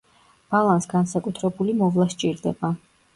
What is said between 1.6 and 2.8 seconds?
მოვლა სჭირდება.